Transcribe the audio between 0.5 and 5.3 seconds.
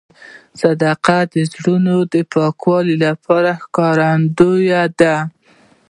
صداقت د زړه د پاکوالي ښکارندوی دی.